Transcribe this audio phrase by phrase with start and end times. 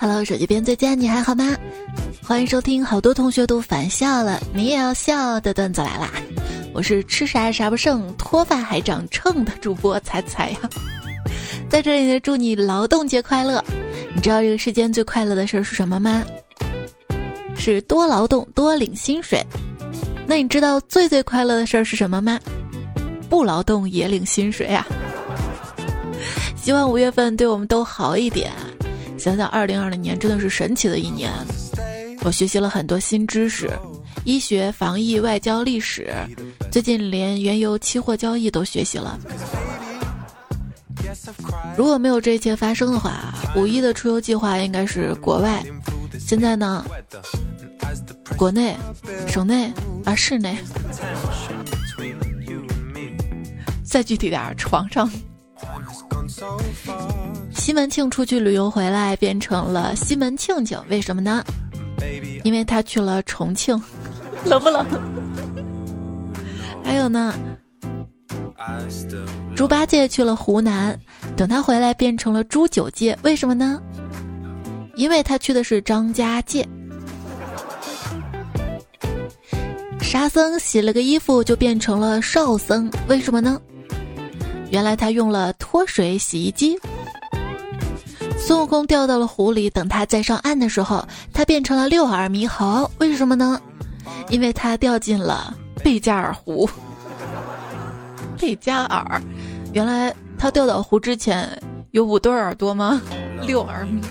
[0.00, 1.56] Hello，手机边最佳，你还好吗？
[2.22, 6.08] 欢迎收听，好多同学都返校了，你也要笑的段子来啦！
[6.72, 10.58] 我是吃啥啥不剩，脱发还长秤的主播彩彩呀，
[11.68, 13.64] 在这里呢，祝你劳动节快乐！
[14.14, 16.22] 你知道这个世间最快乐的事是什么吗？
[17.56, 19.44] 是多劳动多领薪水。
[20.28, 22.38] 那你知道最最快乐的事儿是什么吗？
[23.28, 24.86] 不劳动也领薪水啊！
[26.54, 28.52] 希望五月份对我们都好一点。
[29.18, 31.32] 想想二零二零年真的是神奇的一年，
[32.22, 33.68] 我学习了很多新知识，
[34.24, 36.12] 医学、防疫、外交、历史，
[36.70, 39.18] 最近连原油期货交易都学习了。
[41.76, 45.62] 如果没有这一切发生的话，五一的出游计划应该是国外。
[46.18, 46.84] 现在呢，
[48.36, 48.76] 国内、
[49.26, 49.72] 省内
[50.04, 50.56] 啊，室内，
[53.82, 55.10] 再具体点，床上。
[57.68, 61.44] 西门庆出去旅游回来，变成了西门庆庆，为什么呢？
[62.42, 63.78] 因为他去了重庆，
[64.46, 64.86] 冷不冷？
[66.82, 67.34] 还有呢，
[69.54, 70.98] 猪八戒去了湖南，
[71.36, 73.78] 等他回来变成了猪九戒，为什么呢？
[74.96, 76.66] 因为他去的是张家界。
[80.00, 83.60] 沙僧洗了个衣服就变成了少僧，为什么呢？
[84.70, 86.74] 原来他用了脱水洗衣机。
[88.48, 92.90] 孙悟空掉到了湖里，等他再上岸的时候，他变成了六耳猕猴。
[92.96, 93.60] 为什么呢？
[94.30, 95.54] 因为他掉进了
[95.84, 96.66] 贝加尔湖。
[98.40, 99.20] 贝加尔，
[99.74, 101.46] 原来他掉到湖之前
[101.90, 103.02] 有五对耳朵吗？
[103.42, 104.02] 六耳猕。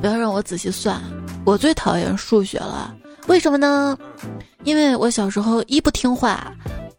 [0.00, 0.98] 不要让我仔细算，
[1.44, 2.94] 我最讨厌数学了。
[3.26, 3.94] 为什么呢？
[4.64, 6.50] 因为我小时候一不听话，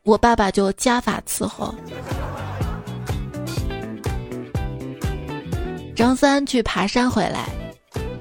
[0.04, 1.74] 我爸爸就加法伺候。
[5.96, 7.50] 张三去爬山回来，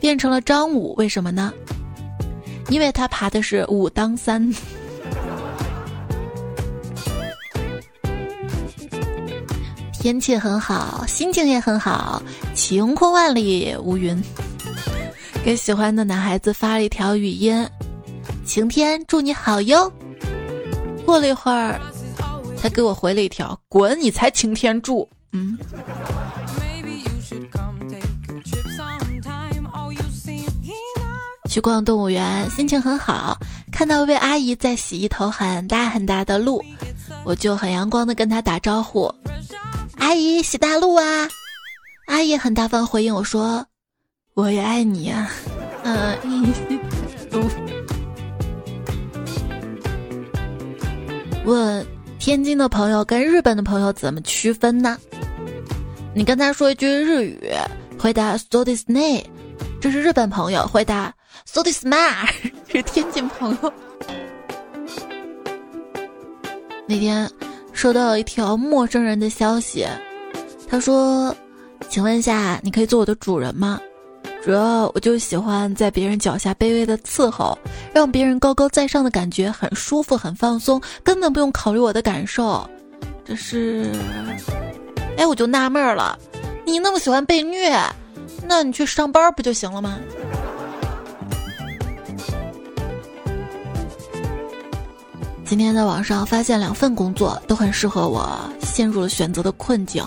[0.00, 1.52] 变成了张五，为什么呢？
[2.68, 4.52] 因为他爬的是武当山。
[9.92, 12.22] 天气很好，心情也很好，
[12.54, 14.22] 晴空万里无云。
[15.44, 17.66] 给喜欢的男孩子发了一条语音
[18.44, 19.90] ：“晴天，祝你好哟。”
[21.06, 21.80] 过了一会儿，
[22.60, 25.58] 他给我回了一条：“滚，你才晴天祝。”嗯。
[31.50, 33.36] 去逛动物园，心情很好。
[33.72, 36.64] 看到一位阿姨在洗一头很大很大的鹿，
[37.24, 39.12] 我就很阳光的跟她打招呼
[39.98, 41.28] ：“阿姨，洗大鹿啊！”
[42.06, 43.66] 阿姨很大方回应我说
[44.34, 45.28] ：“我也爱你呀。”
[45.82, 46.16] 嗯，
[51.44, 51.84] 问
[52.20, 54.96] 天津的朋友跟日本的朋友怎么区分呢？
[56.14, 57.40] 你跟他说一句日语，
[57.98, 59.24] 回答 “so this ne”，
[59.80, 61.12] 这是日本朋友回答。
[61.52, 62.28] So smart
[62.70, 63.72] 是天津朋友。
[66.86, 67.28] 那天
[67.72, 69.84] 收到一条陌生人的消息，
[70.68, 71.34] 他说
[71.90, 73.80] ：“请问一下，你可以做我的主人吗？
[74.44, 77.58] 主要我就喜欢在别人脚下卑微的伺候，
[77.92, 82.64] 让别人高高在上的感觉很舒服、很放松，根本不用考虑我的感受。”
[83.26, 83.90] 这是……
[85.16, 86.16] 哎，我就纳闷了，
[86.64, 87.76] 你那么喜欢被虐，
[88.46, 89.98] 那你去上班不就行了吗？
[95.50, 100.06] 今天在网上发现两份工作都很适合我，陷入了选择的困境。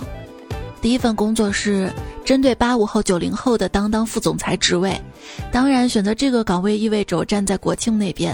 [0.81, 1.92] 第一份工作是
[2.24, 4.98] 针对八五后、九零后的当当副总裁职位，
[5.52, 8.34] 当然选择这个岗位意味着我站在国庆那边，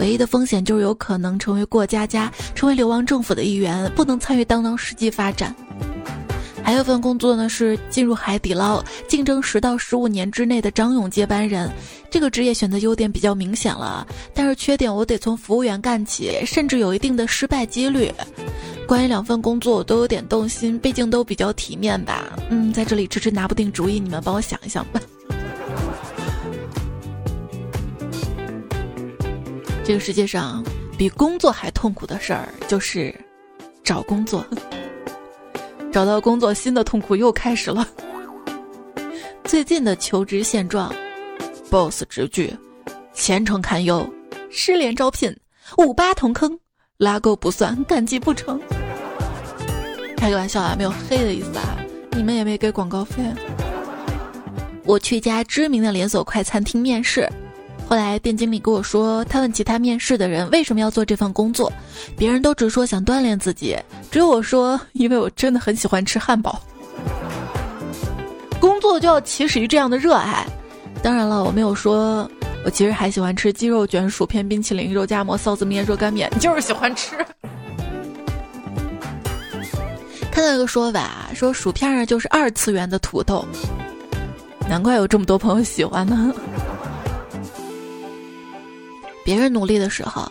[0.00, 5.54] 唯一的风险就是有可能成为过家家，成为流亡政府的一员，不能参与当当实际发展。
[6.68, 11.66] 还有份工作呢，是进入海底捞，竞争十到十五年之内的张勇接班人。
[12.10, 18.12] 这个职业选择优点比较明显了，但是缺点我得从服务员干起，甚至有一定的失败几率。
[18.86, 22.36] 关于两份工作，我都有点动心，毕竟都比较体面吧。
[22.50, 25.00] 嗯，在这里迟迟拿不定主意，你们帮我想一想吧。
[29.82, 30.62] 这个世界上
[30.98, 33.18] 比工作还痛苦的事儿，就是
[33.82, 34.44] 找工作。
[35.98, 37.84] 找到工作，新的痛苦又开始了。
[39.42, 40.94] 最近的求职现状
[41.68, 42.56] ：boss 直拒，
[43.12, 44.08] 前程堪忧，
[44.48, 45.36] 失联招聘，
[45.76, 46.56] 五八同坑，
[46.98, 48.60] 拉钩不算，赶集不成。
[50.16, 51.76] 开个玩笑啊，没有黑的意思啊，
[52.12, 53.20] 你们也没给广告费。
[54.84, 57.28] 我去一家知名的连锁快餐厅面试。
[57.88, 61.72] 后来店经理跟我说，他问其他面试的人为什么要做这份工作，
[62.18, 63.74] 别人都只说想锻炼自己，
[64.10, 66.60] 只有我说，因为我真的很喜欢吃汉堡。
[68.60, 70.46] 工作作就要起始于这样的热爱。
[71.02, 72.28] 当然了，我没有说，
[72.64, 77.14] 我其实还喜欢吃鸡肉卷、薯片、冰淇淋、肉夹馍、臊子面、热干面，你就是喜欢吃。
[80.32, 83.44] 看到一个说法，说薯片儿就是二次元的土豆，
[84.68, 86.32] 难怪有这么多朋友喜欢呢。
[89.28, 90.26] 别人努力的时候，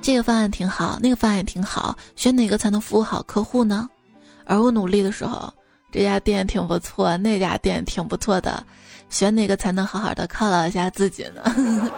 [0.00, 3.88] 这个方案挺好，那个方案也挺好，选哪个才能服务好客户呢？
[4.44, 5.54] 而我努力的时候，
[5.92, 8.66] 这家店挺不错，那家店挺不错的，
[9.08, 11.92] 选哪个才能好好的犒劳一下自己呢？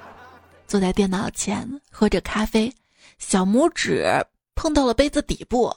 [0.66, 2.74] 坐在电脑前喝着咖啡，
[3.18, 4.10] 小拇指
[4.54, 5.70] 碰到了杯子底部。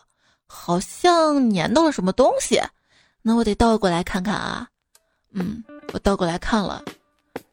[0.47, 2.57] 好像粘到了什么东西，
[3.21, 4.65] 那我得倒过来看看啊。
[5.33, 6.81] 嗯，我倒过来看了，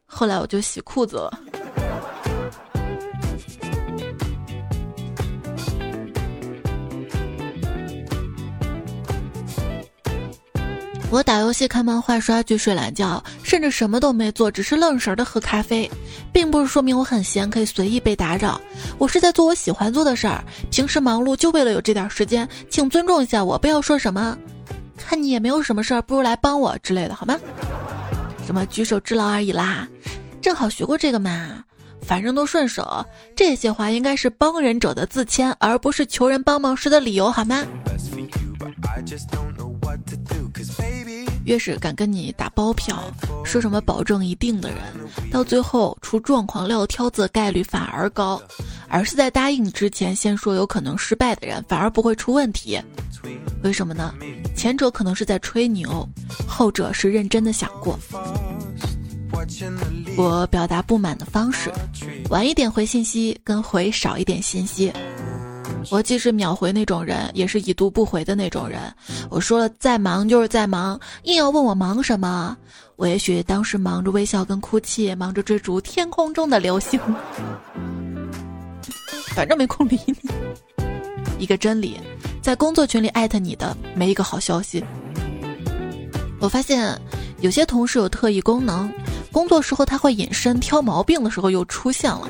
[0.06, 1.36] 后来我就洗裤子了。
[11.10, 15.90] 我打游戏、看漫画、刷剧、睡懒觉，甚至什么都没做，只是愣神的喝咖啡，
[16.32, 18.60] 并不是说明我很闲，可以随意被打扰。
[18.96, 24.38] 我是在做我喜欢做的事儿，平时忙碌就为了有这点时间，请尊重一下我，不要说什么
[24.96, 27.36] “看你也没有什么事儿，不如来帮我”之类的，好吗？
[28.46, 29.88] 什么举手之劳而已啦，
[30.40, 31.64] 正好学过这个嘛，
[32.02, 33.04] 反正都顺手。
[33.34, 37.64] 这些话应该是帮人者的自谦，而不是求人帮忙时的理由，好吗？
[41.44, 43.02] 越是敢跟你打包票，
[43.44, 44.78] 说什么保证一定的人，
[45.30, 48.40] 到最后出状况撂挑子的概率反而高。
[48.92, 52.76] 而是在答应之前先说有可能失败的人，反而不会出问题。
[53.62, 54.12] 为什么呢？
[54.56, 56.08] 前者可能是在吹牛，
[56.46, 57.96] 后者是认真的想过。
[60.16, 61.70] 我表达不满的方式：
[62.30, 64.92] 晚一点回信息，跟回少一点信息。
[65.88, 68.80] 我既是秒回那种人，也是已读不回的那种人。
[69.30, 72.56] 我说了再忙就是在忙，硬要问我忙什么，
[72.96, 77.00] 我也许当时忙着微笑跟哭泣，忙着追逐天空中的流星，
[79.28, 80.14] 反正没空理你。
[81.38, 81.98] 一个真理，
[82.42, 84.84] 在工作群里艾特你的没一个好消息。
[86.38, 87.00] 我发现
[87.40, 88.92] 有些同事有特异功能，
[89.32, 92.28] 工作时候他会隐身，挑毛病的时候又出现了。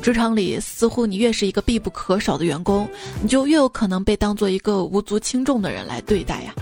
[0.00, 2.88] 职场里，似乎你越是一个必不可少的员工，
[3.20, 6.54] 你就越有可能被当做一个无足轻重的人来对待呀。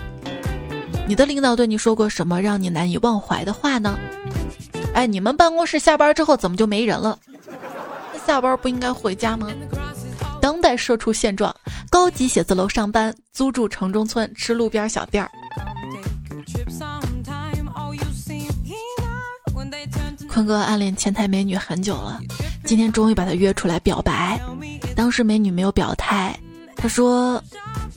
[1.07, 3.97] 你的领导对你说过什么让你难以忘怀的话呢？
[4.93, 7.17] 哎，你们办公室下班之后怎么就没人了？
[8.13, 9.47] 那下班不应该回家吗？
[10.41, 11.55] 当代社畜现状：
[11.89, 15.25] 高级写字楼上班，租住城中村，吃路边小店。
[20.27, 22.19] 坤哥暗恋前台美女很久了。
[22.67, 24.37] 今天终于把他约出来表白，
[24.93, 26.37] 当时美女没有表态。
[26.75, 27.41] 他说：“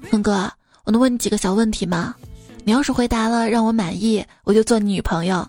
[0.08, 0.48] 坤哥，
[0.84, 2.14] 我能问你几个小问题吗？
[2.62, 5.44] 你要是回答了让我满意，我就做你女朋友。”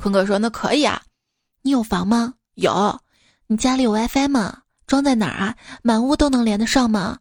[0.00, 1.02] 坤哥说：“那可以啊。
[1.60, 2.32] 你有房吗？
[2.54, 2.98] 有。
[3.48, 4.56] 你家里有 WiFi 吗？
[4.86, 5.54] 装在哪儿啊？
[5.82, 7.18] 满屋都能连得上吗？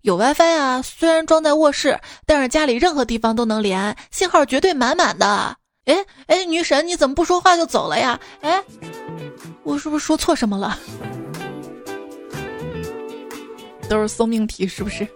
[0.00, 5.58] 有 WiFi 啊，虽然装在卧室，但是家里任何地方都能连，信号绝对满满的。
[5.84, 5.94] 哎
[6.26, 8.18] 哎，女神你怎么不说话就走了呀？
[8.40, 8.64] 哎。”
[9.70, 10.76] 我是不是说错什么了？
[13.88, 15.06] 都是送命题是不是？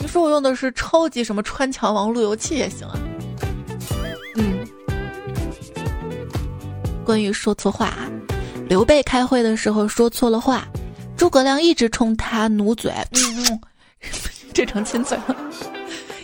[0.00, 2.96] 你说我用的是超级什么穿墙王路由器也行啊。
[4.36, 4.64] 嗯。
[7.04, 7.92] 关于说错话，
[8.68, 10.68] 刘备开会的时候说错了话，
[11.16, 13.60] 诸葛亮一直冲他努嘴，嗯
[14.54, 15.36] 这成亲嘴了，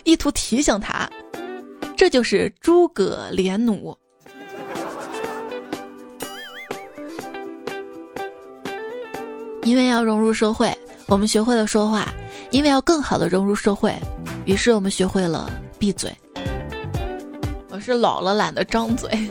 [0.05, 1.09] 意图提醒他，
[1.97, 3.93] 这就是诸葛连弩。
[9.69, 12.01] 因为要融入社会，我们学会了说话；
[12.49, 13.95] 因为要更好的融入社会，
[14.43, 15.47] 于是我们学会了
[15.77, 16.11] 闭嘴。
[17.69, 19.29] 我是老了懒得张嘴。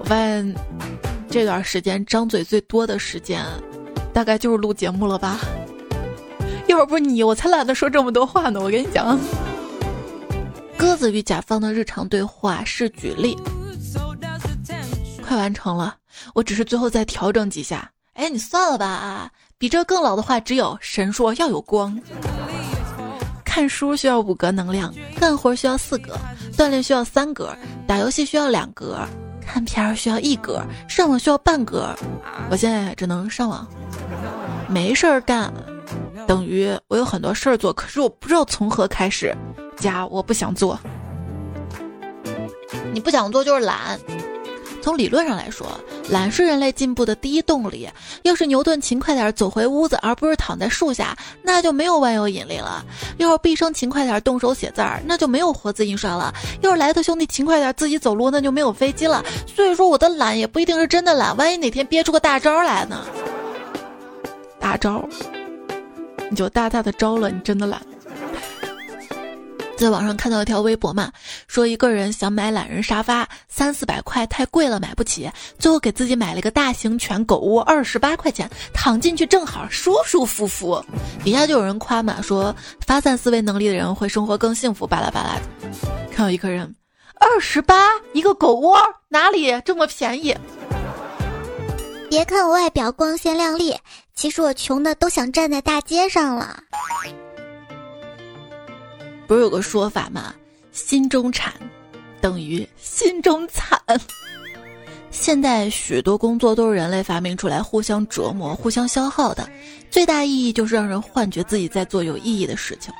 [0.00, 0.52] 我发现
[1.30, 3.46] 这段时间张嘴最多的时间，
[4.12, 5.38] 大概就是录节目了吧。
[6.66, 8.60] 要不是你，我才懒得说这么多话呢。
[8.60, 9.16] 我跟你讲，
[10.76, 13.38] 鸽子与甲方的日常对话是举例，
[15.24, 15.94] 快完成了，
[16.34, 17.88] 我只是最后再调整几下。
[18.14, 19.30] 哎，你算了吧啊！
[19.56, 21.98] 比这更老的话只有神说要有光。
[23.44, 26.16] 看书需要五格能量，干活需要四格，
[26.56, 28.98] 锻炼需要三格，打游戏需要两格，
[29.40, 31.94] 看片儿需要一格，上网需要半格。
[32.50, 33.66] 我现在只能上网，
[34.68, 35.52] 没事儿干，
[36.26, 39.34] 等于我有很多事儿做，可是我不知道从何开始。
[39.76, 40.78] 加我不想做，
[42.92, 43.98] 你不想做就是懒。
[44.82, 45.66] 从理论上来说，
[46.10, 47.88] 懒是人类进步的第一动力。
[48.24, 52.84] 要是牛顿勤快点走回屋子，而不是躺在树下，那就没有万有引力了；
[53.16, 59.24] 要是毕生勤快点动手写字儿，那就没有活字印刷了；要是莱特兄弟勤快点自己走路，那就没有飞机了。
[59.46, 63.06] 所以说，我的懒也不一定是真的懒，万一哪天憋出个大招来呢？
[64.58, 65.08] 大招，
[66.28, 67.80] 你就大大的招了，你真的懒。
[69.82, 71.10] 在网上看到一条微博嘛，
[71.48, 80.80] 说一个人想买懒人沙发，三四百块太贵了，买不起，最后给自己买了个大型犬狗窝，二十八块钱，躺进去正好，舒舒服服。
[81.24, 82.54] 底下就有人夸嘛，说
[82.86, 85.42] 发散思维能力的人会生活更幸福，巴拉巴拉的。
[86.12, 86.72] 看到一个人，
[87.18, 90.32] 二十八一个狗窝，哪里这么便宜？
[92.08, 93.76] 别看我外表光鲜亮丽，
[94.14, 96.62] 其实我穷的都想站在大街上了。
[99.26, 100.34] 不是有个说法吗？
[100.72, 101.52] 心中产
[102.20, 103.78] 等于心中惨。
[105.10, 109.46] 现在许多工作都是人类发明出来，互相折磨、互相消耗的，
[109.90, 112.92] 最大意义就是让人幻觉自己在做有意义的事情。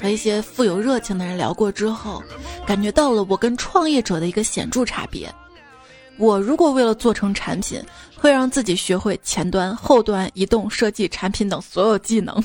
[0.00, 2.22] 和一些富有热情的人聊过之后，
[2.64, 5.28] 感觉到了我跟创业者的一个显著差别。
[6.16, 7.82] 我如果为了做成产品，
[8.16, 12.42] 会让自己学会前端、后端、移动设计、产品等所有技能。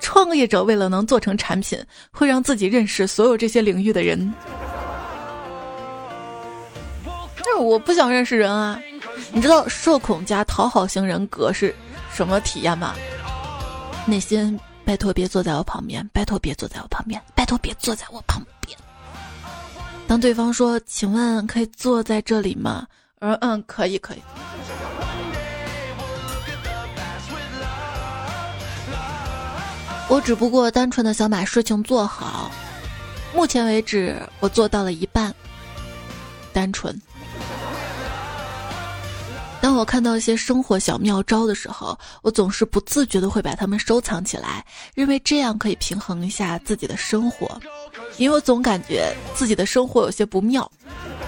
[0.00, 1.78] 创业者为了能做成产品，
[2.10, 4.32] 会让自己认识所有这些领域的人。
[7.36, 8.80] 但是我不想认识人啊！
[9.32, 11.74] 你知道社恐加讨好型人格是
[12.12, 12.94] 什么体验吗？
[14.06, 18.76] 内心拜托别坐在我旁边，拜托别坐在我旁边，拜托别坐在我旁边。
[20.06, 22.86] 当对方说：“请问可以坐在这里吗？”
[23.20, 24.22] 嗯嗯，可以可以。
[30.10, 32.50] 我只不过单纯的想把事情做好，
[33.32, 35.32] 目前为止我做到了一半。
[36.52, 37.00] 单纯。
[39.60, 44.64] 当我看到一些生活小妙招的时候，我总是不自觉的会把它们收藏起来，
[44.94, 47.60] 认为这样可以平衡一下自己的生活，
[48.16, 50.68] 因为我总感觉自己的生活有些不妙，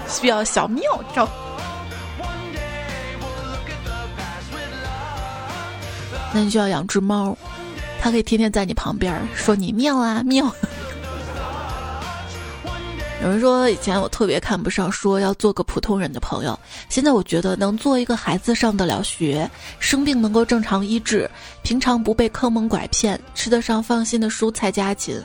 [0.09, 0.83] 需要小妙
[1.15, 1.25] 招。
[6.33, 7.37] 那你就要养只猫。
[8.03, 10.53] 他可以天天在你旁边说你妙啊 妙。
[13.21, 21.29] 有人说以前我特别看不上说要做个普通人的朋友，现在我觉得能做一个孩子上得了学，生病能够正常医治，
[21.63, 25.15] 平常不被坑蒙拐骗，吃得上放心的蔬菜家禽，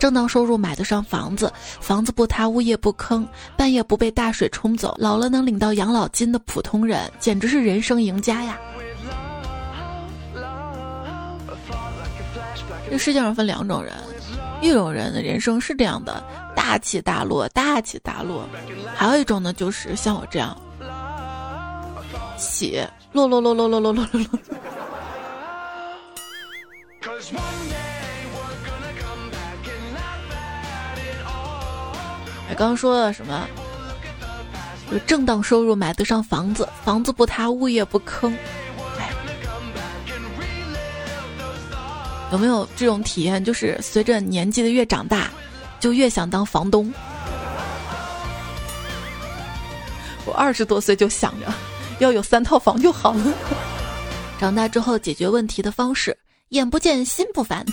[0.00, 3.24] 正当收入买得上房子，房子不塌物业不坑，
[3.56, 8.58] 半夜不被大水冲走，老了能领到养老金的普通人，简直是人生赢家呀。
[12.90, 13.92] 这世界上分两种人，
[14.60, 16.22] 一种人的人生是这样的，
[16.54, 18.42] 大起大落，大起大落；
[18.94, 20.56] 还有一种呢，就是像我这样，
[22.38, 24.38] 起落落落落落落落落落。
[32.48, 33.46] 哎，刚刚说的什么？
[34.92, 38.36] 有正当收入买得上房子，房子不塌，物业不坑。
[42.32, 43.44] 有没有这种体验？
[43.44, 45.30] 就是随着年纪的越长大，
[45.78, 46.92] 就越想当房东。
[50.26, 51.46] 我二十多岁就想着
[52.00, 53.34] 要有三套房就好了。
[54.40, 56.16] 长大之后解决问题的方式，
[56.48, 57.64] 眼不见心不烦。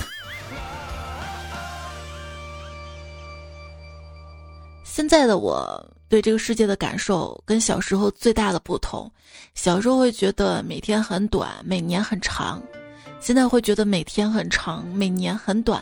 [4.83, 9.09] 现在的我对这个世界的感受跟小时候最大的不同，
[9.55, 12.61] 小时候会觉得每天很短，每年很长。
[13.21, 15.81] 现在会觉得每天很长，每年很短。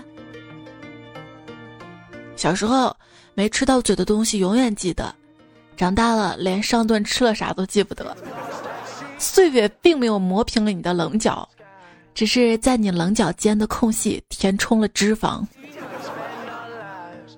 [2.35, 2.95] 小时候
[3.33, 5.15] 没吃到嘴的东西永远记得，
[5.77, 8.15] 长大了连上顿吃了啥都记不得。
[9.17, 11.47] 岁月并没有磨平了你的棱角，
[12.13, 15.45] 只是在你棱角间的空隙填充了脂肪。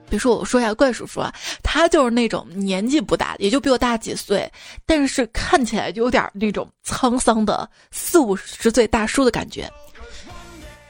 [0.10, 4.52] 别说我说一下怪叔叔啊，他就是那种年纪不大，也就比我大几岁，
[4.86, 9.72] 但是看起来就有点那种沧桑的四五十岁大叔的感觉。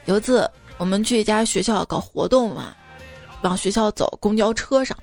[0.06, 2.74] 有一次，我们去一家学校搞活动嘛，
[3.42, 4.96] 往学校走，公交车上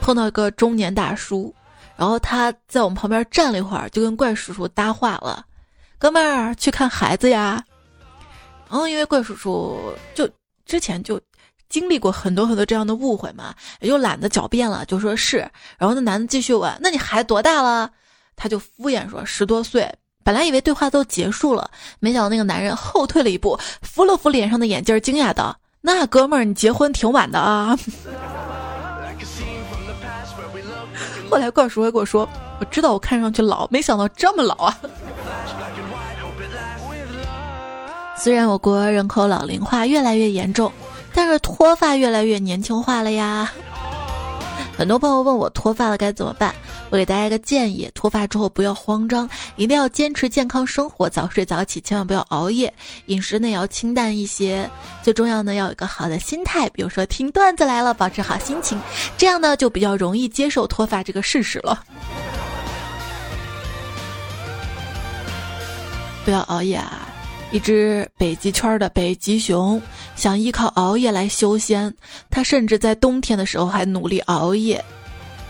[0.00, 1.54] 碰到一个中年大叔，
[1.96, 5.44] 然后他在我们旁边站了一会儿，就跟怪叔叔搭话了
[5.98, 7.64] ：“哥们儿，去看孩子呀。”
[8.68, 10.28] 然后因为怪叔叔就
[10.66, 11.18] 之前就
[11.70, 15.38] 经历过很多很多这样的误会嘛，也就懒得狡辩了，就说是。
[15.78, 17.90] 然后那男的继续问：“那你孩子多大了？”
[18.36, 19.90] 他就敷衍说：“十多岁。”
[20.28, 21.70] 本来以为对话都结束了，
[22.00, 27.74] 没想到那个男人后退了一步，扶了扶脸上的眼镜，惊讶道：“那哥们儿，你结婚挺晚的啊。
[31.30, 32.28] ”后来怪叔还跟我说
[32.60, 34.78] ：“我知道我看上去老，没想到这么老啊。
[38.14, 40.70] ”虽然我国人口老龄化越来越严重，
[41.14, 43.50] 但是脱发越来越年轻化了呀。
[44.78, 46.54] 很多朋友问我脱发了该怎么办，
[46.88, 52.72] 我给大家一个建议：脱发之后不要慌张，一定要坚持健康生活，早睡早起，千万不要熬夜，
[53.06, 54.70] 饮食呢也要清淡一些。
[55.02, 58.80] 最重要呢要有一个好的心态，比如说听段子来了，保持好心情，
[59.16, 61.82] 这样呢就比较容易接受脱发这个事实了。
[66.24, 67.07] 不要熬夜啊！
[67.50, 69.80] 一只北极圈的北极熊
[70.14, 71.92] 想依靠熬夜来修仙，
[72.28, 74.84] 它甚至在冬天的时候还努力熬夜。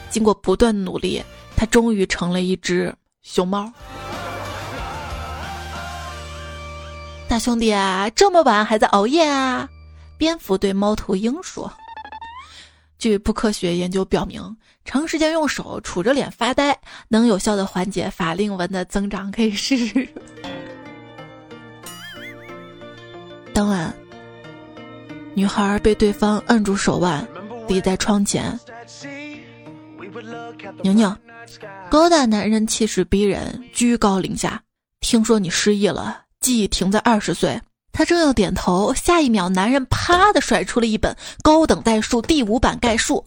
[0.09, 1.23] 经过不断努力，
[1.57, 3.71] 它终于成了一只熊猫。
[7.29, 9.69] 大兄弟啊，这么晚还在熬夜啊？
[10.17, 11.71] 蝙蝠对猫头鹰说
[12.99, 16.79] ：“据不科学研究表明，长时间用手杵着脸发呆，
[17.09, 20.09] 能有效的缓解法令纹的增长，可以试试。”
[23.59, 23.93] 当晚，
[25.35, 27.27] 女孩被对方摁住手腕，
[27.67, 28.57] 立在窗前。
[30.81, 31.13] 宁宁，
[31.91, 34.63] 高大男人气势逼人，居高临下。
[35.01, 37.61] 听说你失忆了，记忆停在二十岁。
[37.91, 43.27] 他正要点头，下一秒，男人啪的甩出了一本高等代数第五版概述。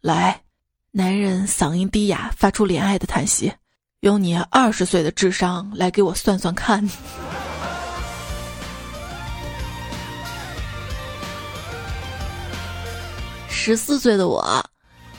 [0.00, 0.42] 来，
[0.90, 3.52] 男人嗓音低哑，发出怜爱的叹息。
[4.00, 6.84] 用你二十岁的智商来给我算算看。
[13.64, 14.44] 十四岁的我，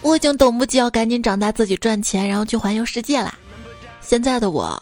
[0.02, 3.34] 我已经等不及要赶紧长大，自己赚钱，然后去环游世界啦。
[4.02, 4.78] 现在的我，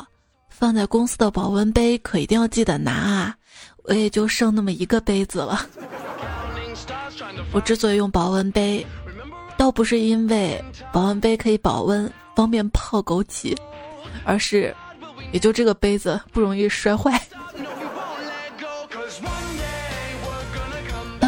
[0.49, 3.35] 放在公司的保温杯可一定要记得拿啊！
[3.83, 5.63] 我也就剩那么一个杯子了。
[7.53, 8.83] 我之所以用保温杯，
[9.57, 10.59] 倒不是因为
[10.91, 13.55] 保温杯可以保温，方便泡枸杞，
[14.25, 14.75] 而是，
[15.31, 17.21] 也就这个杯子不容易摔坏。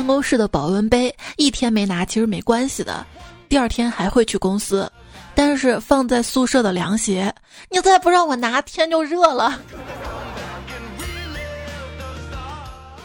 [0.04, 3.06] 办公室的保温杯一天没拿其实没关系的，
[3.48, 4.92] 第二天还会去公司。
[5.34, 7.34] 但是放在宿舍的凉鞋，
[7.70, 9.58] 你再不让我拿，天就热了。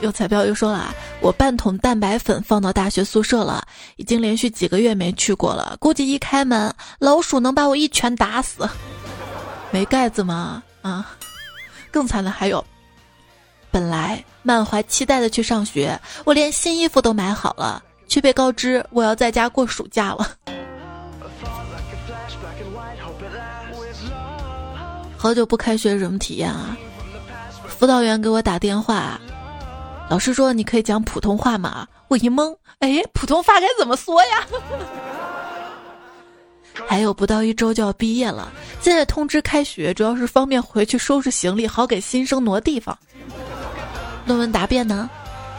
[0.03, 8.69] 有彩票又说了，我半桶蛋白粉放到大学宿舍了，已经连续几个月没去过了，估计一开门老鼠能把我一拳打死。
[9.71, 10.61] 没盖子吗？
[10.83, 11.13] 啊，
[11.93, 12.65] 更惨的还有。
[13.71, 20.29] 本来满怀期待的去上学，我连新衣服都买好了，却被告知我要在家过暑假了。
[25.17, 26.77] 好久不开学，什么体验啊？
[27.67, 29.21] 辅导员给我打电话，
[30.09, 31.87] 老师说你可以讲普通话吗？
[32.09, 34.47] 我一懵，哎，普通话该怎么说呀？
[36.87, 38.51] 还有不到一周就要毕业了，
[38.81, 42.97] 现在通知开学，主要是方便回去收拾行李，好给新生挪地方。
[44.29, 45.09] 论文答辩呢？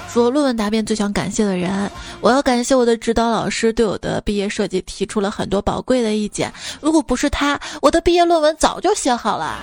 [0.07, 6.53] 说论文答辩最想感谢的人，我要感谢我的指导老师，对我的毕业设计提出了很多宝贵的意见。
[6.79, 9.57] 如果不是他，我的毕业论文早就写好了。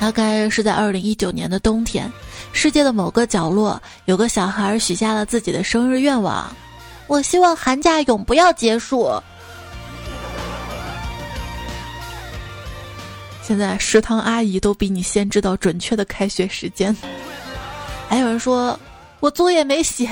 [0.00, 2.10] 大概是在二零一九年的冬天，
[2.52, 6.50] 世界的某个角落，有个小孩许下了自己的生日愿望：
[7.06, 9.10] 我希望寒假永不要结束。
[13.50, 16.96] 现在食堂阿姨都比你先知道准确的开学时间。
[18.08, 18.78] 还有人说，
[19.18, 20.08] 我作业没写，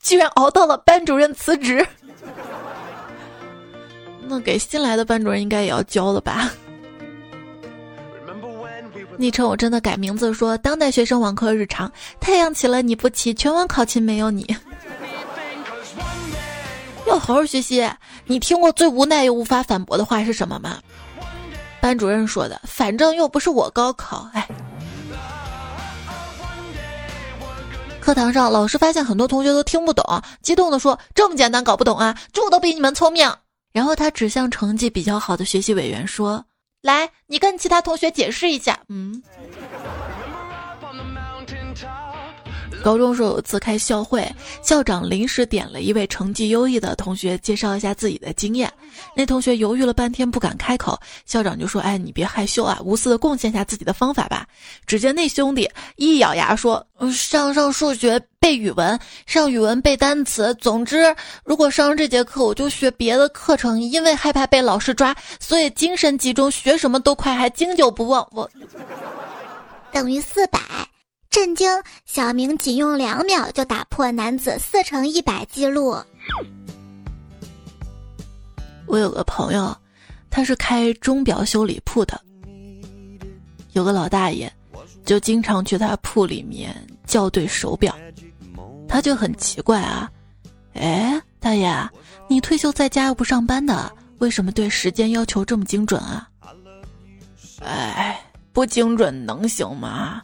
[0.00, 1.84] 居然熬到了班主任辞职。
[4.28, 6.48] 那给新来的班主任应该也要交了吧？
[9.16, 14.56] 昵称我真的改名字说，当代学生网课日常，太阳起了你不起，全网考勤没有你。
[17.08, 17.84] 要好好学习。
[18.28, 20.78] 你听过最无奈又无法反驳的话是什么吗？
[21.80, 24.48] 班主任说的，反正又不是我高考，哎。
[28.00, 30.04] 课堂上，老师发现很多同学都听不懂，
[30.40, 32.16] 激动的说：“这么简单搞不懂啊？
[32.32, 33.28] 猪都比你们聪明。”
[33.74, 36.44] 然后他指向成绩比较好的学习委员说
[36.82, 39.20] ：“来，你跟其他同学解释一下。”嗯。
[42.86, 44.24] 高中时候有次开校会，
[44.62, 48.72] 校长临时点了一位成绩优异的同学介绍一下自己的经验。
[49.12, 54.46] 那同学犹豫了半天不敢开口，校长就说：“哎，你别害羞啊，无私的贡献下自己的方法吧。”
[54.86, 58.96] 只见那兄弟一咬牙说：“嗯上上数学，背语文，
[59.26, 60.54] 上语文背单词。
[60.54, 68.24] 总之，如果上这节课，我就学别的课程，因为害怕被老师抓，所以精神集中，学什么都快，还经久不忘。
[68.30, 68.48] 我
[69.90, 70.60] 等于四百。”
[71.36, 71.68] 震惊！
[72.06, 75.94] 小明仅用两秒就打破男子四乘一百记录。
[78.86, 79.76] 我有个朋友，
[80.30, 82.18] 他是开钟表修理铺的，
[83.72, 84.50] 有个老大爷
[85.04, 86.74] 就经常去他铺里面
[87.06, 87.94] 校对手表，
[88.88, 90.10] 他就很奇怪啊，
[90.72, 91.70] 哎，大爷，
[92.28, 96.30] 你退休在家又不上班的，为什么对时间要求这么精准啊？
[97.60, 98.18] 哎，
[98.54, 100.22] 不精准能行吗？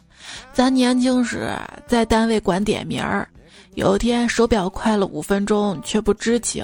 [0.53, 1.51] 咱年轻时
[1.87, 3.27] 在单位管点名儿。
[3.73, 6.63] 有天手表快了五分钟，却不知情，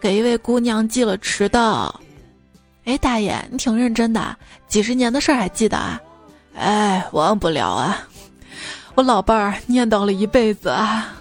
[0.00, 2.00] 给一位姑娘记了迟到。
[2.84, 4.36] 哎，大爷，你挺认真的，
[4.68, 6.00] 几十年的事儿还记得啊？
[6.54, 8.06] 哎，忘不了啊，
[8.94, 11.12] 我老伴儿念叨了一辈子啊。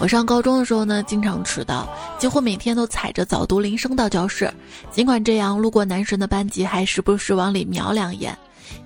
[0.00, 1.86] 我上高中的时候呢，经常迟到，
[2.18, 4.50] 几乎每天都踩着早读铃声到教室。
[4.90, 8.36] 尽管这样，路过男神的班级，还时不时往里瞄两眼。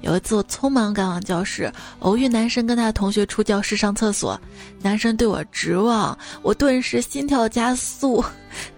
[0.00, 4.38] 有一次，我匆忙赶往教室，偶遇男生跟他的同学出教室上厕所，
[4.82, 8.22] 男生对我直望，我顿时心跳加速。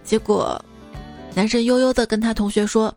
[0.05, 0.63] 结果，
[1.35, 2.95] 男生悠悠的跟他同学说：“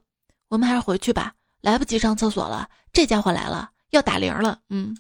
[0.50, 4.60] 我们还是回去吧，来不及上厕所了。”这家伙来了，要打铃了。
[4.70, 4.98] 嗯。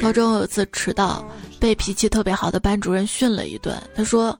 [0.00, 1.24] 高中有一次迟到，
[1.60, 3.76] 被脾气特别好的班主任训了一顿。
[3.94, 4.38] 他说。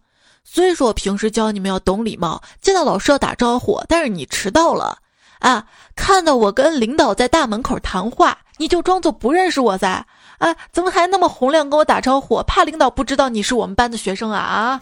[0.50, 3.78] 所以说我平时教你们要懂礼貌，见到老师要打招呼。
[3.86, 4.96] 但是你迟到了，
[5.40, 5.62] 啊，
[5.94, 10.06] 看到我跟领导在大门口谈话，你就装作不认识我噻，
[10.38, 12.42] 啊，怎么还那么洪亮跟我打招呼？
[12.44, 14.40] 怕领导不知道你是我们班的学生啊？
[14.40, 14.80] 啊！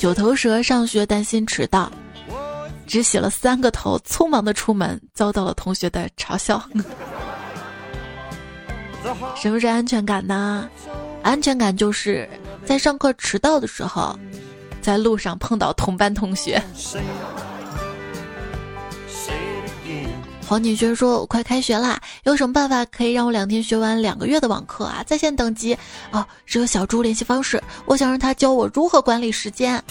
[0.00, 1.92] 九头蛇上学担心迟到，
[2.88, 6.60] 只洗了三个头，匆忙的出门，遭到了同学的嘲笑。
[9.36, 10.68] 什么是安全感呢？
[11.22, 12.28] 安全感就是
[12.64, 14.18] 在上课迟到的时候，
[14.80, 16.60] 在路上碰到同班同学。
[20.46, 25.04] 黄景轩说：“我快开学啦，有什么办法可以让我两天学完两个月的网课啊？
[25.06, 25.76] 在线等级
[26.10, 29.82] 哦，只有小猪联系方式，我想让他教我如何管理时间。”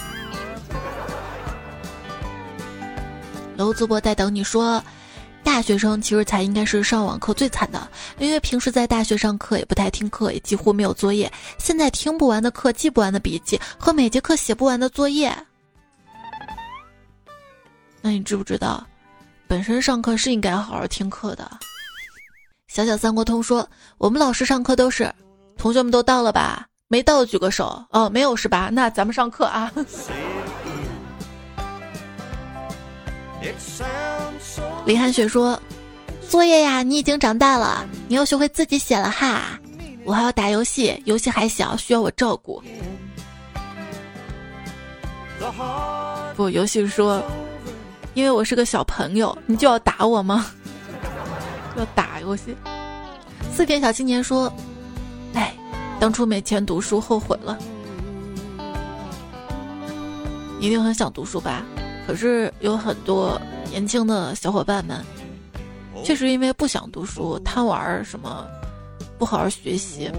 [3.57, 4.81] 楼淄博在等你说。
[5.43, 7.89] 大学生其实才应该是上网课最惨的，
[8.19, 11.31] 因为平时在大学上课也不太听课，也几乎没有作业。
[11.57, 15.33] 现在听不完的课、记不完的笔记和每节课写不完的作业。
[18.01, 18.85] 那你知不知道，
[19.47, 21.49] 本身上课是应该好好听课的？
[22.67, 23.65] 小小三国通说，
[23.97, 25.09] 我们老师上课都是，
[25.57, 26.67] 同学们都到了吧？
[26.89, 27.81] 没到举个手。
[27.91, 28.69] 哦，没有是吧？
[28.69, 29.71] 那咱们上课啊。
[34.85, 35.59] 李寒雪说
[36.29, 39.59] ：“作业呀，你已经长大了，你要学会自己写了哈。
[40.05, 42.61] 我还要打游戏，游戏还小，需要我照顾。”
[46.35, 47.23] 不，游戏说
[48.15, 50.45] ：“因为我是个小朋友，你就要打我吗？
[51.77, 52.55] 要打游戏？”
[53.53, 54.51] 四田小青年说
[55.33, 55.53] ：“哎，
[55.99, 57.57] 当初没钱读书，后悔了。
[60.59, 61.63] 一定很想读书吧？”
[62.07, 63.39] 可是有很多
[63.69, 65.05] 年轻的小伙伴们，
[66.05, 68.47] 确实因为不想读书、贪玩儿什么，
[69.19, 70.09] 不好好学习。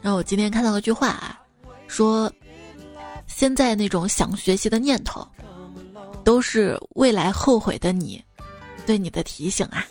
[0.00, 1.38] 然后我今天看到了句话啊，
[1.86, 2.32] 说
[3.26, 5.26] 现在那种想学习的念头，
[6.24, 8.24] 都是未来后悔的你
[8.86, 9.84] 对你的提醒啊。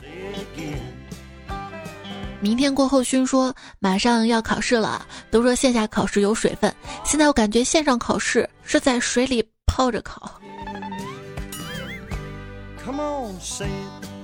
[2.39, 6.73] 明天过后，勋说马上要考试了，都说线下考试有水分，
[7.05, 10.39] 现在我感觉线上考试是在水里泡着考。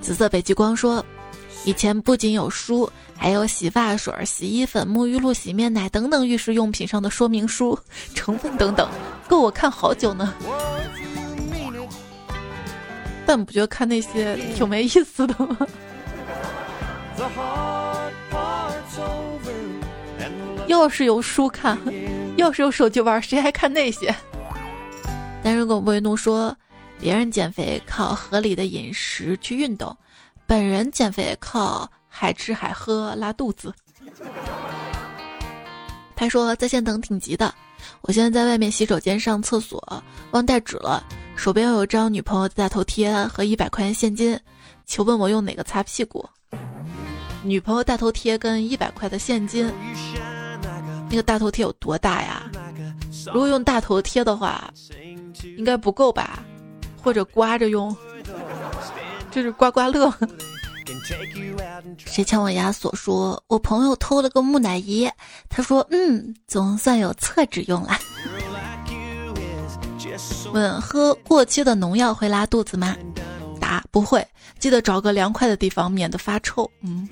[0.02, 1.06] 紫色北极光说
[1.64, 7.78] ：“以前不仅有书，还有洗发水、洗衣粉、沐浴露、洗面奶等等浴室用品上的说明书、
[8.14, 8.90] 成分等等，
[9.28, 10.34] 够我看好久呢。
[13.26, 15.58] 但不觉得看那些挺没意思的吗？
[20.68, 21.78] 要是有书看，
[22.36, 24.14] 要是有手机玩，谁还看那些？”
[25.44, 26.56] 但如果维怒说。
[27.00, 29.96] 别人减肥靠合理的饮食去运动，
[30.46, 33.74] 本人减肥靠海吃海喝拉肚子。
[36.16, 37.54] 他说在线等挺急的，
[38.02, 41.02] 我现在在外面洗手间上厕所，忘带纸了，
[41.38, 44.38] 手边有张女朋友大头贴和一百块钱现金，
[44.86, 46.28] 求问我用哪个擦屁股？
[47.42, 49.72] 女朋友大头贴跟一百块的现金，
[51.10, 52.52] 那个大头贴有多大呀？
[53.34, 54.70] 如果用大头贴的话，
[55.58, 56.44] 应该不够吧？
[57.02, 57.96] 或者刮着用，
[59.32, 60.14] 这是刮刮乐。
[62.06, 62.94] 谁抢我亚索？
[62.96, 65.10] 说我朋友偷了个木乃伊。
[65.48, 67.92] 他说：“嗯，总算有厕纸用了。”
[70.52, 72.96] 问：喝过期的农药会拉肚子吗？
[73.60, 74.26] 答：不会，
[74.60, 76.70] 记得找个凉快的地方，免得发臭。
[76.82, 77.08] 嗯。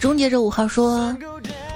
[0.00, 1.14] 终结者五号说：“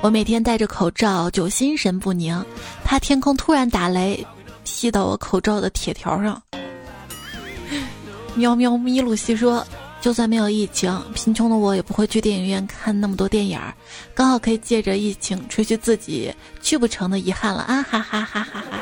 [0.03, 2.45] 我每天戴着口罩就心神不宁，
[2.83, 4.27] 怕天空突然打雷，
[4.65, 6.43] 劈到我口罩的铁条上。
[8.35, 9.65] ”喵喵咪露西说
[10.03, 13.73] ：“就算没有疫情，贫穷的我也不会去电影院看那么多电影儿，
[14.13, 18.79] 刚好可以借着疫情吹去自己去不成的遗憾了啊哈哈哈哈哈！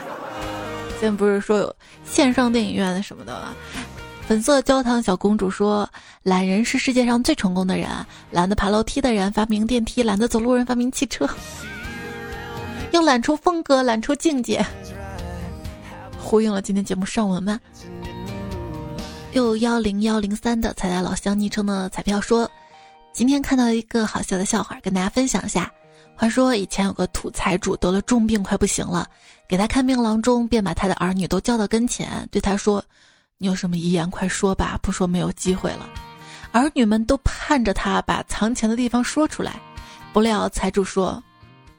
[0.98, 3.54] 现在不是说有线上电影院的什么的吗？”
[4.30, 5.90] 粉色焦糖小公主说
[6.22, 7.88] ：“懒人是世界上最成功的人，
[8.30, 11.28] 懒得爬楼梯的人发明电梯，懒得走路人发明汽车，
[12.92, 14.64] 又懒出风格，懒出境界，
[16.16, 17.58] 呼应了今天节目上文吗？”
[19.34, 22.48] 六幺零幺零三的彩彩老乡昵称的彩票说
[23.12, 25.68] ：“今天看到一个好笑的笑话，跟大家分享一下。
[26.14, 29.08] 话说以前有个土财主得了重病，快不行了，
[29.48, 32.80] 给他看病郎中便把他的儿女都叫到跟前，对他说
[33.42, 35.88] ：‘你有什么遗言，快说吧，不说没有机会了。’
[36.52, 39.58] 儿女们都盼着他把藏钱的地方说出来。
[40.12, 41.22] 不料财主说：‘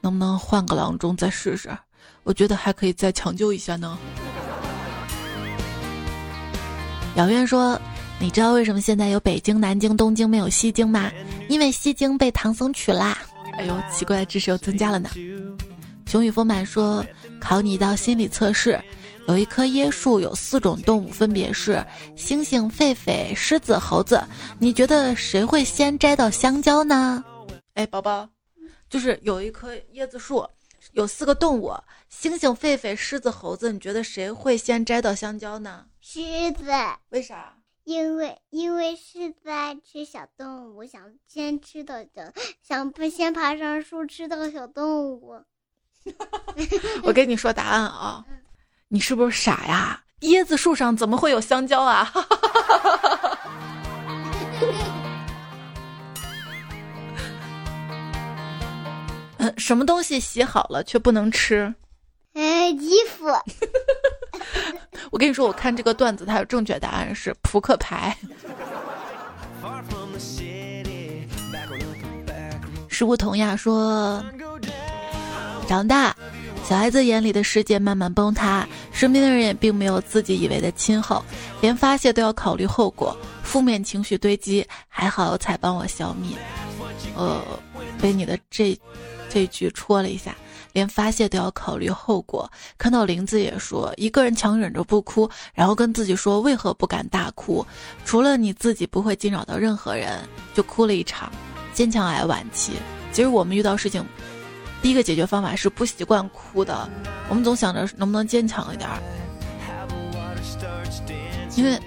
[0.02, 1.70] 能不能换个郎中再试试？
[2.24, 3.96] 我觉得还可以再抢救一下呢。’”
[7.14, 7.80] 姚渊说
[8.18, 11.12] ：“你知道为什么现在有北京、南京、东京没有西京吗？
[11.48, 13.16] 因为西京被唐僧取啦。”
[13.56, 15.10] 哎呦，奇怪的知识又增加了呢。
[16.06, 17.06] 熊宇丰满说
[17.40, 18.82] ：“考你一道心理测试，
[19.28, 21.84] 有一棵椰树，有四种动物，分别是
[22.16, 24.22] 猩猩、狒狒、狮子、猴子。
[24.58, 27.24] 你觉得谁会先摘到香蕉呢？”
[27.74, 28.28] 哎，宝宝，
[28.90, 30.46] 就是有一棵椰子树，
[30.92, 31.72] 有四个动物：
[32.10, 33.72] 猩猩、狒狒、狮子、猴子。
[33.72, 35.86] 你觉得谁会先摘到香蕉呢？
[36.00, 36.20] 狮
[36.52, 36.64] 子，
[37.10, 37.56] 为啥？
[37.84, 42.32] 因为因为狮子爱吃小动物，想先吃到的，
[42.62, 45.42] 想不先爬上树吃到小动物。
[47.02, 48.24] 我跟你说答案啊，
[48.94, 49.98] 你是不是傻呀？
[50.20, 52.12] 椰子树上怎么会有香蕉啊？
[59.38, 61.74] 嗯，什么东西洗好了却不能吃？
[62.34, 63.24] 嗯，衣服。
[65.10, 68.14] 我跟你说，我看这个段子，它有正确答案是扑克牌。
[72.90, 74.22] 食物童呀说，
[75.66, 76.14] 长大，
[76.64, 81.22] 小孩子眼里的世界慢慢崩塌，身边的人也并没有自己以为的亲厚，
[81.60, 86.36] 连发泄都要考虑后果，负面情绪堆积，还好才帮我消灭。
[87.14, 87.42] 呃，
[88.00, 88.78] 被你的这
[89.28, 90.34] 这句戳了一下。
[90.72, 92.50] 连发泄都要考虑后果。
[92.78, 97.66] 看到林子也说，一个人强忍着不哭，然后跟自己说为何不敢大哭？
[98.06, 101.30] 除了你自己不会惊扰到任何人，就哭了一场。
[101.74, 102.72] 坚强癌晚期。
[103.12, 104.02] 其实我们遇到事情，
[104.82, 106.88] 第一个解决方法是不习惯哭的。
[107.28, 108.98] 我们总想着能不能坚强一点儿，
[111.56, 111.78] 因为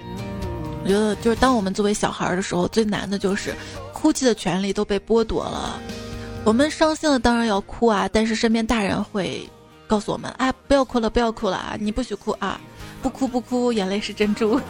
[0.82, 3.54] 我觉得就是当我们作为小孩的时候，最难的就是
[3.92, 5.78] 哭泣的权利都被剥夺了。
[6.44, 8.08] 我们伤心了，当然要哭啊！
[8.12, 9.48] 但是身边大人会
[9.88, 11.76] 告诉我们：“啊，不要哭了，不要哭了啊！
[11.78, 12.60] 你不许哭啊！
[13.02, 14.60] 不哭不哭，眼泪是珍珠。”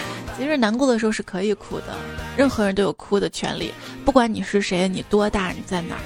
[0.36, 1.96] 其实难过的时候是可以哭的，
[2.36, 3.72] 任何人都有哭的权利，
[4.04, 6.00] 不管你是谁，你多大，你在哪儿。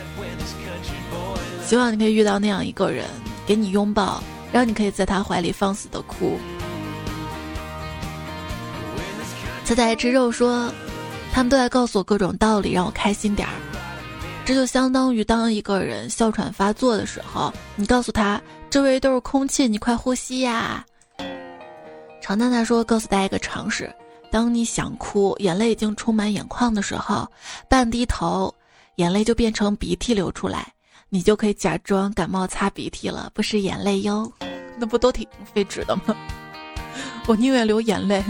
[1.72, 3.06] 希望你可以遇到那样一个人，
[3.46, 6.38] 给你拥抱，让你可以在他怀里放肆的哭。
[9.64, 10.70] 菜菜吃肉说
[11.32, 13.54] ：“他们都在告诉我各种道理，让我开心点儿。”
[14.44, 20.84] 这就相当于当一个人哮喘发作的时候，你告诉他周围都是空气，你快呼吸呀。
[22.20, 23.90] 常娜娜说：“告诉大家一个常识，
[24.30, 27.26] 当你想哭，眼泪已经充满眼眶的时候，
[27.66, 28.54] 半低头，
[28.96, 30.70] 眼泪就变成鼻涕流出来，
[31.14, 34.32] 你就可以假装感冒擦鼻涕了，不是眼泪哟。
[34.78, 36.16] 那不都挺费纸的吗？
[37.28, 38.24] 我宁愿流眼泪，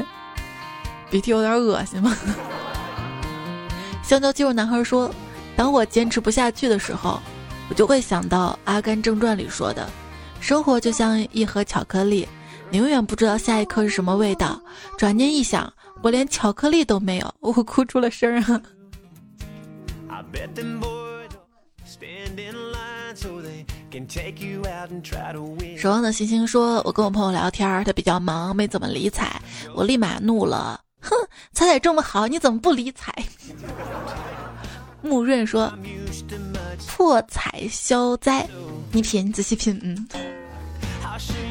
[1.08, 2.16] 鼻涕有点恶心吗？”
[4.02, 5.08] 香蕉肌肉男孩说。
[5.54, 7.20] 当我坚持不下去的时候，
[7.68, 9.86] 我就会想到《阿甘正传》里说的
[10.40, 12.26] ：“生活就像一盒巧克力，
[12.70, 14.58] 你永远不知道下一颗是什么味道。”
[14.96, 15.70] 转念一想，
[16.02, 18.42] 我连巧克力都没有，我哭出了声
[20.08, 20.24] 啊！
[25.76, 29.40] 守望的星星说：“我跟我朋友聊天，他比较忙，没怎么理睬。
[29.74, 31.14] 我立马怒了，哼，
[31.52, 33.12] 彩彩这么好，你怎么不理睬？”
[35.02, 35.72] 穆润说
[36.88, 38.48] ：“破财消灾，
[38.92, 40.08] 你品，仔细品。”嗯。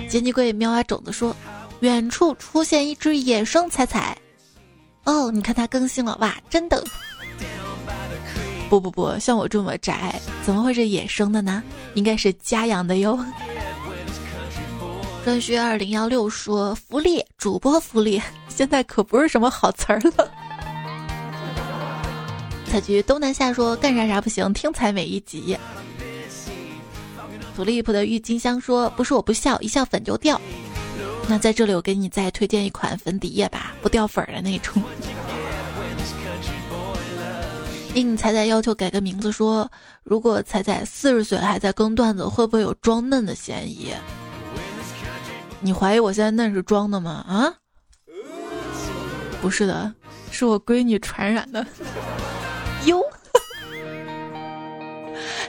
[0.10, 1.36] 杰尼龟喵啊种子说
[1.82, 4.18] ：“远处出现一只野生彩彩。”
[5.06, 6.84] 哦，你看它更新了哇，真的。
[8.72, 11.62] 不不不，像我这么宅，怎么会是野生的呢？
[11.94, 13.20] 应该是家养的哟。
[15.26, 20.32] 专需二零幺六说福利主播福利，现在可不是什么好词儿了。
[22.66, 25.58] 采菊东南下说干啥啥不行，听才美一集。
[27.54, 30.40] 土利普的郁金香说不是我不笑，一笑粉就掉。
[31.28, 34.82] 那在这里我给你再推荐一款粉底液吧，不掉粉的那种。
[37.94, 39.70] 应彩彩要求改个名字，说
[40.04, 43.94] 如果彩彩四十岁还在更段子，会不会有装嫩的嫌疑？
[45.60, 47.26] 你怀疑我现在嫩是装的吗？
[47.28, 47.54] 啊？
[49.42, 49.94] 不是的，
[50.32, 51.66] 是我闺女传染的。